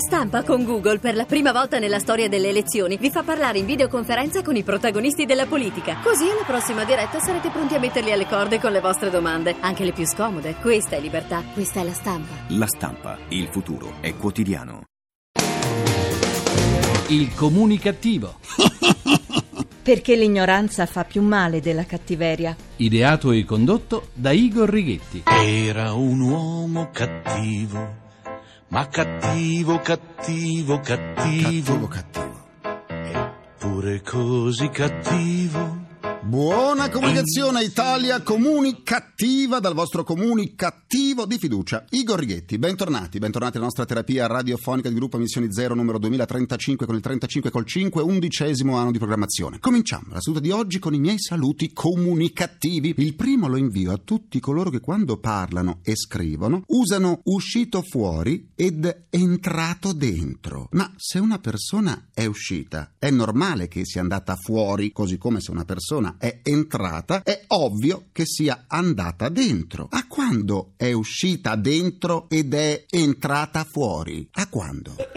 [0.00, 3.66] stampa con Google per la prima volta nella storia delle elezioni vi fa parlare in
[3.66, 5.98] videoconferenza con i protagonisti della politica.
[6.02, 9.84] Così alla prossima diretta sarete pronti a metterli alle corde con le vostre domande, anche
[9.84, 10.56] le più scomode.
[10.60, 12.34] Questa è libertà, questa è la stampa.
[12.48, 14.84] La stampa, il futuro è quotidiano.
[17.08, 18.38] Il comunicativo.
[19.82, 22.54] Perché l'ignoranza fa più male della cattiveria.
[22.76, 25.22] Ideato e condotto da Igor Righetti.
[25.24, 28.09] Era un uomo cattivo,
[28.70, 31.42] ma cattivo, cattivo, cattivo.
[31.42, 32.48] Cattivo, cattivo.
[32.86, 35.89] Eppure così cattivo.
[36.30, 41.84] Buona comunicazione Italia comunicativa dal vostro comunicativo di fiducia.
[41.90, 46.94] Igor Righetti, bentornati, bentornati alla nostra terapia radiofonica di gruppo Missioni Zero numero 2035 con
[46.94, 49.58] il 35 col 5, undicesimo anno di programmazione.
[49.58, 52.94] Cominciamo la seduta di oggi con i miei saluti comunicativi.
[52.98, 58.52] Il primo lo invio a tutti coloro che quando parlano e scrivono usano uscito fuori
[58.54, 60.68] ed entrato dentro.
[60.74, 65.50] Ma se una persona è uscita, è normale che sia andata fuori, così come se
[65.50, 69.88] una persona è entrata, è ovvio che sia andata dentro.
[69.90, 74.28] A quando è uscita dentro ed è entrata fuori?
[74.32, 74.94] A quando?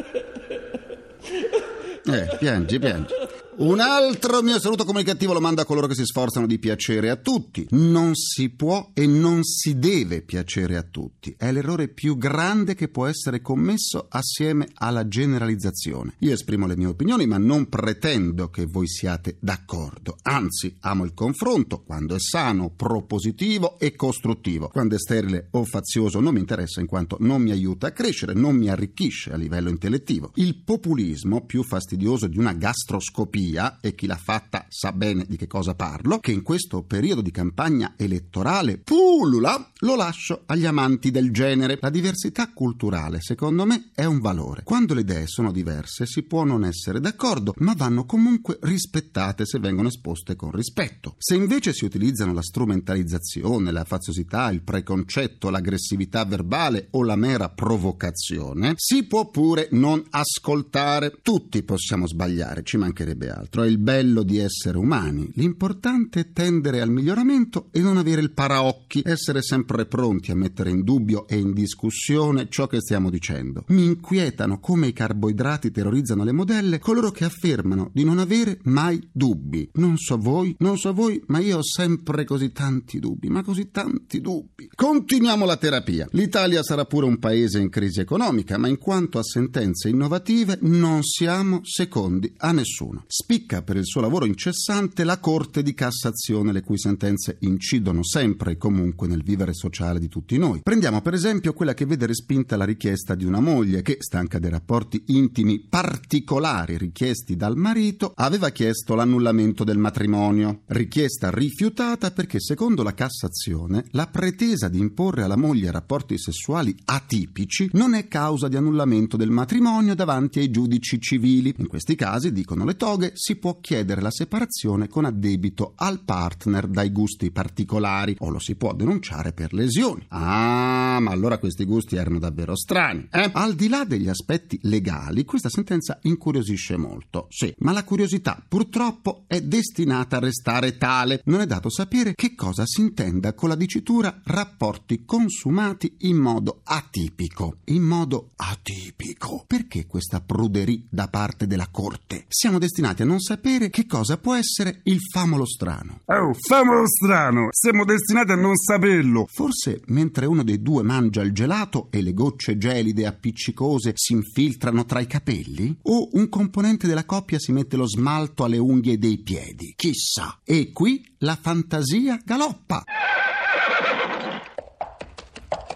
[2.06, 3.14] Eh, piangi, piangi.
[3.56, 7.18] Un altro mio saluto comunicativo lo mando a coloro che si sforzano di piacere a
[7.18, 7.68] tutti.
[7.70, 11.36] Non si può e non si deve piacere a tutti.
[11.38, 16.16] È l'errore più grande che può essere commesso assieme alla generalizzazione.
[16.20, 20.18] Io esprimo le mie opinioni, ma non pretendo che voi siate d'accordo.
[20.24, 24.70] Anzi, amo il confronto quando è sano, propositivo e costruttivo.
[24.70, 28.34] Quando è sterile o fazioso non mi interessa in quanto non mi aiuta a crescere,
[28.34, 30.31] non mi arricchisce a livello intellettivo.
[30.36, 33.42] Il populismo, più fastidioso di una gastroscopia,
[33.81, 37.31] e chi l'ha fatta sa bene di che cosa parlo, che in questo periodo di
[37.31, 41.77] campagna elettorale pullula, lo lascio agli amanti del genere.
[41.81, 44.63] La diversità culturale, secondo me, è un valore.
[44.63, 49.59] Quando le idee sono diverse si può non essere d'accordo, ma vanno comunque rispettate se
[49.59, 51.16] vengono esposte con rispetto.
[51.17, 57.50] Se invece si utilizzano la strumentalizzazione, la faziosità, il preconcetto, l'aggressività verbale o la mera
[57.50, 61.18] provocazione, si può pure non ascoltare.
[61.22, 63.63] Tutti possiamo sbagliare, ci mancherebbe altro.
[63.63, 65.29] È il bello di essere umani.
[65.35, 70.69] L'importante è tendere al miglioramento e non avere il paraocchi, essere sempre pronti a mettere
[70.69, 73.63] in dubbio e in discussione ciò che stiamo dicendo.
[73.67, 79.01] Mi inquietano come i carboidrati terrorizzano le modelle coloro che affermano di non avere mai
[79.11, 79.69] dubbi.
[79.73, 83.71] Non so voi, non so voi, ma io ho sempre così tanti dubbi, ma così
[83.71, 84.69] tanti dubbi.
[84.73, 86.07] Continuiamo la terapia.
[86.11, 91.03] L'Italia sarà pure un paese in crisi economica, ma in quanto a sentenze innovative non
[91.03, 93.05] siamo secondi a nessuno.
[93.23, 98.51] Spicca per il suo lavoro incessante la Corte di Cassazione, le cui sentenze incidono sempre
[98.51, 100.59] e comunque nel vivere sociale di tutti noi.
[100.61, 104.50] Prendiamo per esempio quella che vede respinta la richiesta di una moglie che, stanca dei
[104.50, 110.63] rapporti intimi particolari richiesti dal marito, aveva chiesto l'annullamento del matrimonio.
[110.66, 117.69] Richiesta rifiutata perché, secondo la Cassazione, la pretesa di imporre alla moglie rapporti sessuali atipici
[117.72, 121.56] non è causa di annullamento del matrimonio davanti ai giudici civili.
[121.59, 126.68] In questi casi, dicono le toghe, si può chiedere la separazione con addebito al partner
[126.68, 130.06] dai gusti particolari o lo si può denunciare per lesioni.
[130.09, 133.29] Ah, ma allora questi gusti erano davvero strani, eh?
[133.34, 137.28] Al di là degli aspetti legali, questa sentenza incuriosisce molto.
[137.29, 141.22] Sì, ma la curiosità purtroppo è destinata a restare tale.
[141.25, 146.62] Non è dato sapere che cosa si intenda con la dicitura rapporti consumati in modo
[146.63, 147.57] atipico.
[147.66, 149.44] In modo atipico.
[149.47, 152.25] Perché questa pruderie da parte della Corte?
[152.28, 156.02] Siamo destinati non sapere che cosa può essere il famolo strano.
[156.06, 157.47] Oh, famolo strano!
[157.52, 159.25] Siamo destinati a non saperlo!
[159.31, 164.86] Forse mentre uno dei due mangia il gelato e le gocce gelide appiccicose si infiltrano
[164.86, 165.78] tra i capelli?
[165.84, 169.74] O un componente della coppia si mette lo smalto alle unghie dei piedi?
[169.75, 170.40] Chissà!
[170.44, 172.84] E qui la fantasia galoppa!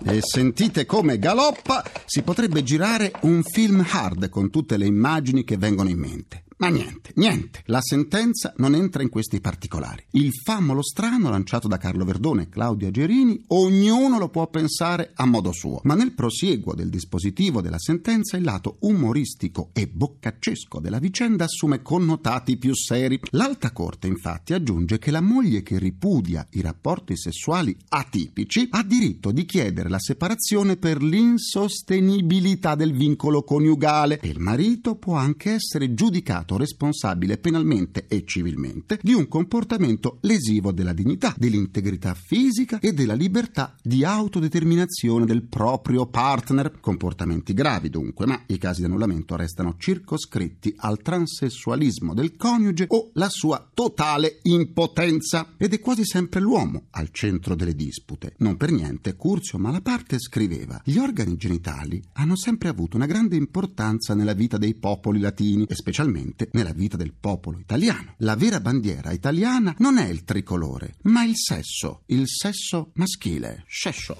[0.10, 5.58] E sentite come galoppa si potrebbe girare un film hard con tutte le immagini che
[5.58, 6.44] vengono in mente.
[6.60, 10.04] Ma niente, niente, la sentenza non entra in questi particolari.
[10.14, 15.28] Il famolo strano lanciato da Carlo Verdone e Claudia Gerini, ognuno lo può pensare a
[15.28, 20.98] modo suo, ma nel prosieguo del dispositivo della sentenza il lato umoristico e boccaccesco della
[20.98, 23.20] vicenda assume connotati più seri.
[23.32, 29.32] L'Alta Corte infatti aggiunge che la moglie che ripudia i rapporti sessuali atipici ha diritto
[29.32, 35.94] di chiedere la separazione per l'insostenibilità del vincolo coniugale e il marito può anche essere
[35.94, 42.94] giudicato dichiarato responsabile penalmente e civilmente di un comportamento lesivo della dignità, dell'integrità fisica e
[42.94, 46.80] della libertà di autodeterminazione del proprio partner.
[46.80, 53.10] Comportamenti gravi dunque, ma i casi di annullamento restano circoscritti al transessualismo del coniuge o
[53.14, 55.54] la sua totale impotenza.
[55.58, 58.36] Ed è quasi sempre l'uomo al centro delle dispute.
[58.38, 64.14] Non per niente Curzio Malaparte scriveva: Gli organi genitali hanno sempre avuto una grande importanza
[64.14, 68.16] nella vita dei popoli latini e specialmente nella vita del popolo italiano.
[68.18, 73.64] La vera bandiera italiana non è il tricolore, ma il sesso, il sesso maschile.
[73.68, 74.16] Sesso.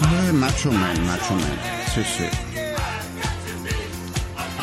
[0.00, 1.58] Eh, macho man, macho man.
[1.92, 2.53] Sì, sì.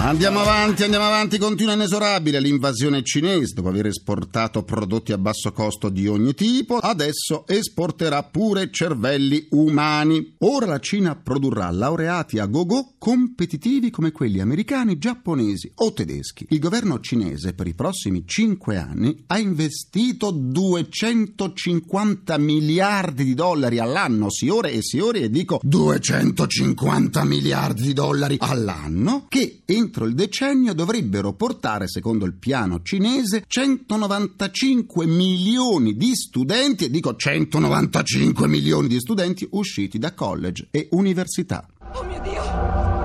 [0.04, 3.54] Andiamo avanti, andiamo avanti, continua inesorabile l'invasione cinese.
[3.54, 10.38] Dopo aver esportato prodotti a basso costo di ogni tipo, adesso esporterà pure cervelli umani.
[10.40, 16.48] Ora la Cina produrrà laureati a go-go competitivi come quelli americani, giapponesi o tedeschi.
[16.50, 24.32] Il governo cinese per i prossimi cinque anni ha investito 250 miliardi di dollari all'anno,
[24.32, 30.14] sì ore e ore, e dico 250 miliardi di dollari all'anno, che in entro il
[30.14, 38.88] decennio dovrebbero portare, secondo il piano cinese, 195 milioni di studenti, e dico 195 milioni
[38.88, 41.68] di studenti usciti da college e università.
[41.94, 43.01] Oh mio Dio!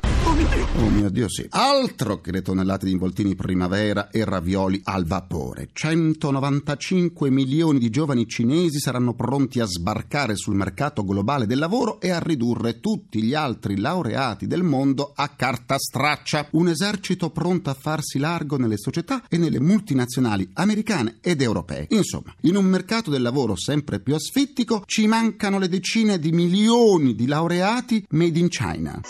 [0.75, 1.45] Oh mio Dio, sì.
[1.49, 5.69] Altro che le tonnellate di involtini primavera e ravioli al vapore.
[5.73, 12.11] 195 milioni di giovani cinesi saranno pronti a sbarcare sul mercato globale del lavoro e
[12.11, 16.47] a ridurre tutti gli altri laureati del mondo a carta straccia.
[16.51, 21.87] Un esercito pronto a farsi largo nelle società e nelle multinazionali americane ed europee.
[21.89, 27.15] Insomma, in un mercato del lavoro sempre più asfittico ci mancano le decine di milioni
[27.15, 29.01] di laureati made in China.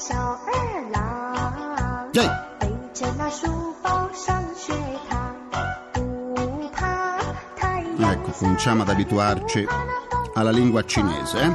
[0.00, 0.50] 小二
[0.92, 2.10] 郎，
[2.58, 4.72] 背着那书包上学
[5.10, 5.34] 堂，
[5.92, 7.18] 不怕
[7.54, 8.10] 太阳。
[8.10, 9.68] Ecco, cominciamo ad abituarci
[10.32, 11.38] alla lingua cinese.
[11.42, 11.54] Eh?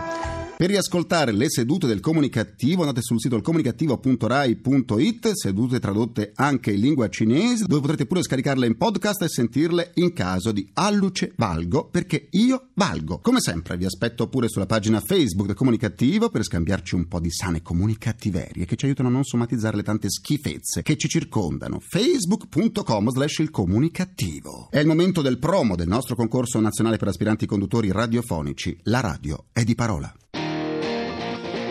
[0.60, 7.08] Per riascoltare le sedute del comunicativo andate sul sito comunicativo.rai.it, sedute tradotte anche in lingua
[7.08, 12.28] cinese, dove potrete pure scaricarle in podcast e sentirle in caso di alluce valgo, perché
[12.32, 13.20] io valgo.
[13.20, 17.30] Come sempre vi aspetto pure sulla pagina Facebook del comunicativo per scambiarci un po' di
[17.30, 21.80] sane comunicattiverie che ci aiutano a non somatizzare le tante schifezze che ci circondano.
[21.80, 24.68] facebook.com slash il comunicativo.
[24.70, 28.78] È il momento del promo del nostro concorso nazionale per aspiranti conduttori radiofonici.
[28.82, 30.14] La radio è di parola.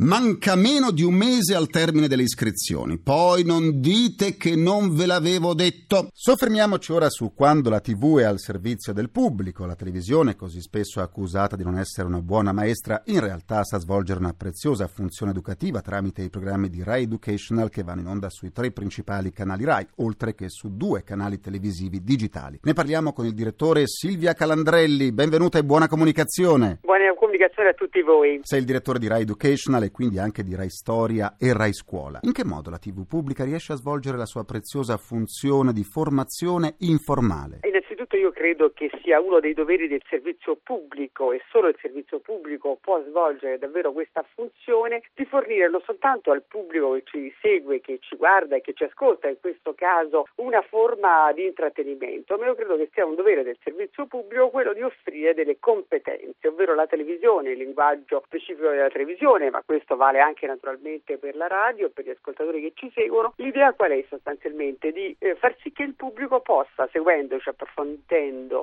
[0.00, 2.98] Manca meno di un mese al termine delle iscrizioni.
[2.98, 6.10] Poi non dite che non ve l'avevo detto.
[6.12, 9.66] Soffermiamoci ora su quando la TV è al servizio del pubblico.
[9.66, 14.20] La televisione, così spesso accusata di non essere una buona maestra, in realtà sa svolgere
[14.20, 18.52] una preziosa funzione educativa tramite i programmi di Rai Educational che vanno in onda sui
[18.52, 22.60] tre principali canali Rai, oltre che su due canali televisivi digitali.
[22.62, 25.10] Ne parliamo con il direttore Silvia Calandrelli.
[25.10, 26.78] Benvenuta e buona comunicazione.
[26.82, 28.40] Buona comunicazione a tutti voi.
[28.42, 32.20] Sei il direttore di Rai Educational e quindi anche di Rai Storia e Rai Scuola.
[32.22, 36.76] In che modo la TV pubblica riesce a svolgere la sua preziosa funzione di formazione
[36.78, 37.60] informale?
[38.08, 42.20] Innanzitutto io credo che sia uno dei doveri del servizio pubblico e solo il servizio
[42.20, 47.80] pubblico può svolgere davvero questa funzione di fornire non soltanto al pubblico che ci segue,
[47.80, 52.46] che ci guarda e che ci ascolta, in questo caso una forma di intrattenimento, ma
[52.46, 56.74] io credo che sia un dovere del servizio pubblico quello di offrire delle competenze, ovvero
[56.74, 61.90] la televisione, il linguaggio specifico della televisione, ma questo vale anche naturalmente per la radio,
[61.90, 63.34] per gli ascoltatori che ci seguono.
[63.36, 64.92] L'idea qual è sostanzialmente?
[64.92, 67.97] Di eh, far sì che il pubblico possa, seguendoci, approfondendo,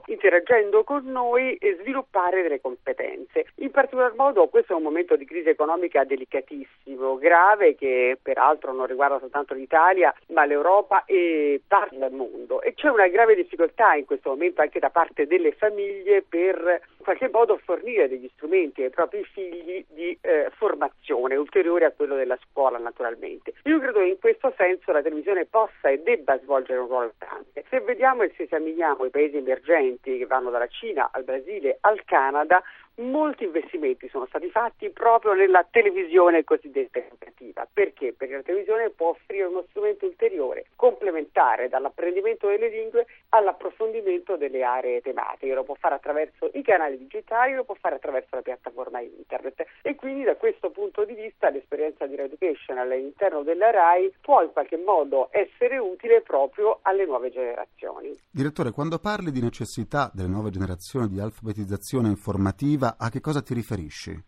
[0.08, 3.48] interagendo con noi, sviluppare delle competenze.
[3.56, 8.86] In particolar modo questo è un momento di crisi economica delicatissimo, grave, che peraltro non
[8.86, 12.62] riguarda soltanto l'Italia, ma l'Europa e parte del mondo.
[12.62, 17.04] E c'è una grave difficoltà in questo momento anche da parte delle famiglie per in
[17.04, 22.38] qualche modo fornire degli strumenti ai propri figli di eh, formazione ulteriore a quello della
[22.50, 23.54] scuola naturalmente.
[23.64, 27.64] Io credo che in questo senso la televisione possa e debba svolgere un ruolo importante.
[27.70, 32.04] Se vediamo e se esaminiamo i paesi emergenti che vanno dalla Cina al Brasile al
[32.04, 32.62] Canada,
[32.98, 37.68] molti investimenti sono stati fatti proprio nella televisione cosiddetta educativa.
[37.72, 38.14] Perché?
[38.14, 45.02] Perché la televisione può offrire uno strumento ulteriore, complementare dall'apprendimento delle lingue all'approfondimento delle aree
[45.02, 45.54] tematiche.
[45.54, 49.66] Lo può fare attraverso i canali digitali, lo può fare attraverso la piattaforma internet.
[49.82, 54.52] E quindi da questo punto di vista l'esperienza di Reeducation all'interno della RAI può in
[54.52, 58.18] qualche modo essere utile proprio alle nuove generazioni.
[58.32, 63.54] Direttore, quando parli di necessità delle nuove generazioni di alfabetizzazione informativa, a che cosa ti
[63.54, 64.24] riferisci?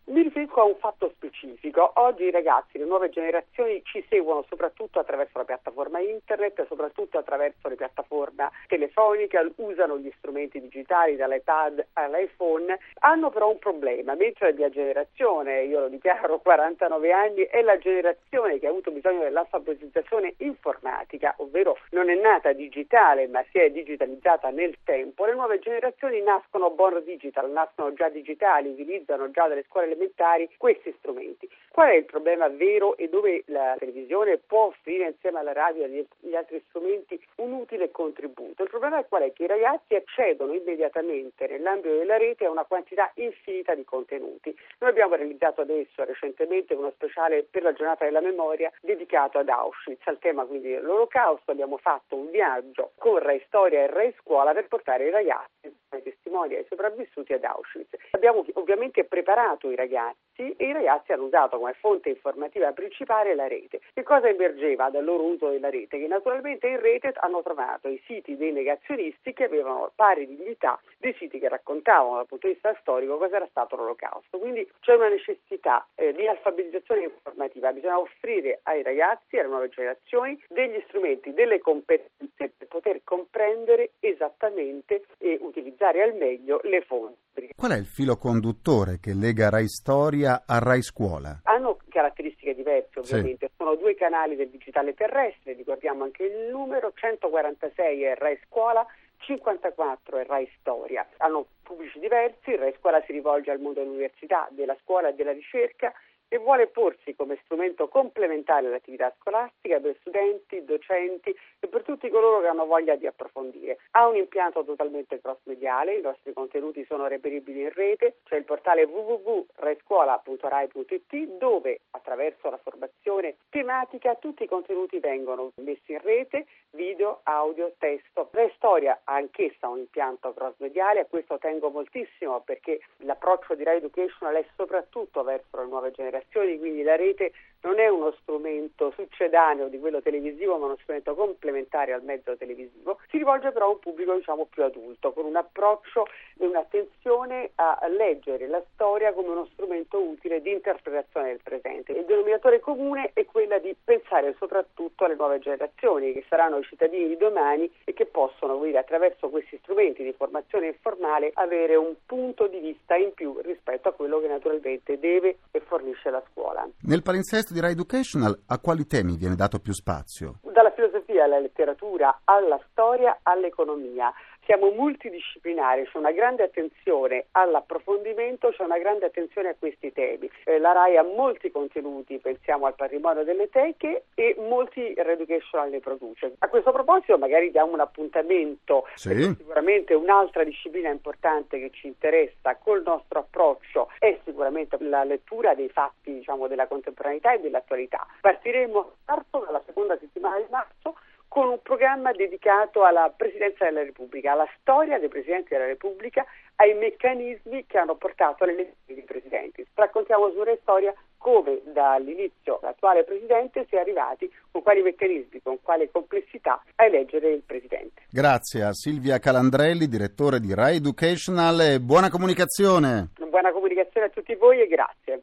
[0.58, 1.92] A un fatto specifico.
[1.94, 7.68] Oggi i ragazzi, le nuove generazioni ci seguono soprattutto attraverso la piattaforma internet, soprattutto attraverso
[7.68, 14.56] le piattaforme telefoniche, usano gli strumenti digitali dall'iPad all'iPhone, hanno però un problema, mentre la
[14.56, 20.34] mia generazione, io lo dichiaro 49 anni, è la generazione che ha avuto bisogno dell'alfabetizzazione
[20.38, 26.20] informatica, ovvero non è nata digitale ma si è digitalizzata nel tempo, le nuove generazioni
[26.20, 31.48] nascono born digital, nascono già digitali, utilizzano già dalle scuole elementari questi strumenti.
[31.70, 36.06] Qual è il problema vero e dove la televisione può offrire insieme alla radio e
[36.24, 38.64] agli altri strumenti un utile contributo?
[38.64, 39.32] Il problema è qual è?
[39.32, 44.56] Che i ragazzi accedono immediatamente nell'ambito della rete a una quantità infinita di contenuti.
[44.78, 50.06] Noi abbiamo realizzato adesso recentemente uno speciale per la giornata della memoria dedicato ad Auschwitz,
[50.06, 51.52] al tema quindi dell'olocausto.
[51.52, 56.02] Abbiamo fatto un viaggio con Rai Storia e Rai Scuola per portare i ragazzi, i
[56.02, 57.96] testimoni e i sopravvissuti ad Auschwitz.
[58.10, 63.48] Abbiamo ovviamente preparato i ragazzi e i ragazzi hanno usato come fonte informativa principale la
[63.48, 63.80] rete.
[63.92, 65.98] Che cosa emergeva dal loro uso della rete?
[65.98, 71.14] Che naturalmente in rete hanno trovato i siti dei negazionisti che avevano pari dignità dei
[71.18, 74.38] siti che raccontavano dal punto di vista storico cosa era stato l'olocausto.
[74.38, 80.40] Quindi c'è una necessità eh, di alfabetizzazione informativa, bisogna offrire ai ragazzi, alle nuove generazioni,
[80.48, 87.26] degli strumenti, delle competenze per poter comprendere esattamente e utilizzare al meglio le fonti.
[87.56, 91.40] Qual è il filo conduttore che lega Rai Storia a Rai Scuola?
[91.44, 93.52] Hanno caratteristiche diverse ovviamente, sì.
[93.56, 98.86] sono due canali del digitale terrestre, ricordiamo anche il numero, 146 è Rai Scuola,
[99.18, 101.06] 54 è Rai Storia.
[101.18, 105.92] Hanno pubblici diversi, Rai Scuola si rivolge al mondo dell'università, della scuola e della ricerca,
[106.28, 112.40] e vuole porsi come strumento complementare all'attività scolastica per studenti, docenti e per tutti coloro
[112.40, 113.78] che hanno voglia di approfondire.
[113.92, 118.82] Ha un impianto totalmente cross-mediale, i nostri contenuti sono reperibili in rete, c'è il portale
[118.84, 121.06] www.raiscuola.rai.it
[121.38, 128.28] dove attraverso la formazione tematica tutti i contenuti vengono messi in rete, video, audio, testo.
[128.32, 133.78] La storia ha anch'essa un impianto cross-mediale, a questo tengo moltissimo perché l'approccio di Rai
[133.78, 138.92] Educational è soprattutto verso le nuove generazioni comunicazioni, quindi la rete non è uno strumento
[138.92, 143.70] succedaneo di quello televisivo, ma uno strumento complementare al mezzo televisivo, si rivolge però a
[143.70, 146.06] un pubblico diciamo più adulto, con un approccio
[146.38, 151.92] e un'attenzione a leggere la storia come uno strumento utile di interpretazione del presente.
[151.92, 157.08] Il denominatore comune è quella di pensare soprattutto alle nuove generazioni, che saranno i cittadini
[157.08, 162.46] di domani e che possono dire, attraverso questi strumenti di formazione informale avere un punto
[162.46, 166.68] di vista in più rispetto a quello che naturalmente deve e fornisce la scuola.
[166.82, 170.40] Nel palinsesto di Rai Educational a quali temi viene dato più spazio?
[170.42, 174.12] Dalla filosofia alla letteratura, alla storia, all'economia.
[174.48, 180.30] Siamo multidisciplinari, c'è una grande attenzione all'approfondimento, c'è una grande attenzione a questi temi.
[180.44, 185.80] Eh, la RAI ha molti contenuti, pensiamo al patrimonio delle teche e molti Reeducational ne
[185.80, 186.36] produce.
[186.38, 189.34] A questo proposito magari diamo un appuntamento, sì.
[189.36, 195.68] sicuramente un'altra disciplina importante che ci interessa col nostro approccio è sicuramente la lettura dei
[195.68, 198.06] fatti diciamo, della contemporaneità e dell'attualità.
[198.22, 200.96] Partiremo a marzo, dalla seconda settimana di marzo,
[201.28, 206.24] con un programma dedicato alla Presidenza della Repubblica, alla storia dei Presidenti della Repubblica,
[206.56, 209.66] ai meccanismi che hanno portato all'elezione dei Presidenti.
[209.74, 215.60] Raccontiamo su Re Storia come dall'inizio l'attuale Presidente si è arrivati, con quali meccanismi, con
[215.60, 218.02] quale complessità a eleggere il Presidente.
[218.10, 223.10] Grazie a Silvia Calandrelli, direttore di Rai Educational e buona comunicazione.
[223.28, 225.22] Buona comunicazione a tutti voi e grazie.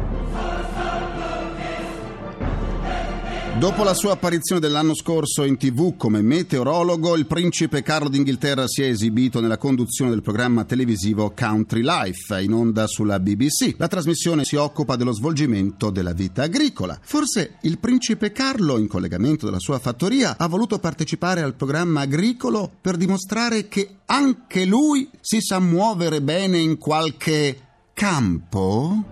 [3.59, 8.81] Dopo la sua apparizione dell'anno scorso in tv come meteorologo, il principe Carlo d'Inghilterra si
[8.81, 13.75] è esibito nella conduzione del programma televisivo Country Life, in onda sulla BBC.
[13.77, 16.97] La trasmissione si occupa dello svolgimento della vita agricola.
[16.99, 22.71] Forse il principe Carlo, in collegamento dalla sua fattoria, ha voluto partecipare al programma agricolo
[22.81, 27.59] per dimostrare che anche lui si sa muovere bene in qualche
[27.93, 29.03] campo?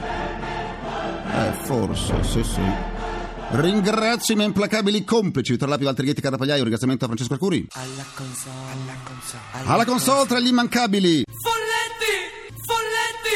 [0.00, 2.93] Eh, forse, sì, sì.
[3.50, 7.66] Ringrazio i miei implacabili complici, Vittorio Lapi, Valtteri Ghetti, Catapagliaio, un ringraziamento a Francesco Arcuri.
[7.72, 9.72] Alla console, alla console.
[9.72, 11.24] Alla console tra gli immancabili.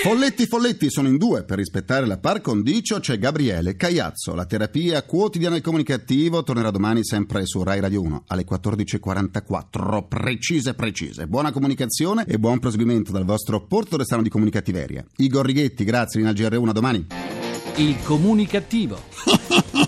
[0.03, 1.45] Folletti, folletti, sono in due.
[1.45, 4.35] Per rispettare la par condicio c'è Gabriele Cagliazzo.
[4.35, 10.07] La terapia quotidiana e comunicativo tornerà domani sempre su Rai Radio 1 alle 14.44.
[10.07, 11.27] Precise, precise.
[11.27, 15.05] Buona comunicazione e buon proseguimento dal vostro Porto Restano di Comunicativeria.
[15.17, 17.07] Igor Righetti, grazie, in GR1, a domani.
[17.77, 18.99] Il comunicativo.